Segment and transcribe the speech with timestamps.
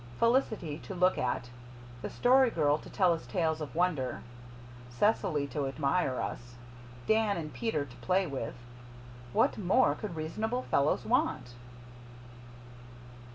[0.17, 1.51] Felicity to look at
[2.01, 4.23] the Story Girl to tell us tales of wonder
[4.89, 6.55] Cecily to admire us
[7.05, 8.55] Dan and Peter to play with
[9.31, 11.53] what more could reasonable fellows want?